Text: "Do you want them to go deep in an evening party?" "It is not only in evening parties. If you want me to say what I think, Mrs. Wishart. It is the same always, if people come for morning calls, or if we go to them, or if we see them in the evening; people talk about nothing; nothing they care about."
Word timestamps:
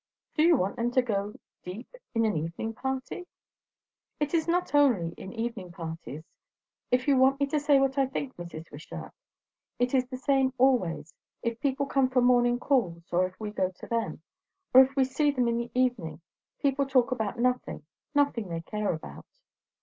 "Do 0.33 0.41
you 0.41 0.55
want 0.55 0.77
them 0.77 0.89
to 0.93 1.01
go 1.03 1.35
deep 1.61 1.87
in 2.15 2.25
an 2.25 2.35
evening 2.35 2.73
party?" 2.73 3.27
"It 4.19 4.33
is 4.33 4.47
not 4.47 4.73
only 4.73 5.09
in 5.15 5.31
evening 5.31 5.71
parties. 5.71 6.23
If 6.89 7.07
you 7.07 7.15
want 7.17 7.39
me 7.39 7.45
to 7.45 7.59
say 7.59 7.79
what 7.79 7.99
I 7.99 8.07
think, 8.07 8.35
Mrs. 8.35 8.71
Wishart. 8.71 9.13
It 9.77 9.93
is 9.93 10.07
the 10.07 10.17
same 10.17 10.53
always, 10.57 11.13
if 11.43 11.59
people 11.59 11.85
come 11.85 12.09
for 12.09 12.19
morning 12.21 12.57
calls, 12.59 13.13
or 13.13 13.27
if 13.27 13.39
we 13.39 13.51
go 13.51 13.69
to 13.69 13.85
them, 13.85 14.23
or 14.73 14.81
if 14.81 14.95
we 14.95 15.03
see 15.03 15.29
them 15.29 15.47
in 15.47 15.59
the 15.59 15.69
evening; 15.75 16.19
people 16.59 16.87
talk 16.87 17.11
about 17.11 17.37
nothing; 17.37 17.85
nothing 18.15 18.49
they 18.49 18.61
care 18.61 18.91
about." 18.91 19.27